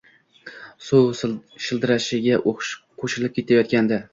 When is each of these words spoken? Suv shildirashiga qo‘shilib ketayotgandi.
Suv 0.87 1.09
shildirashiga 1.65 2.41
qo‘shilib 2.49 3.37
ketayotgandi. 3.39 4.03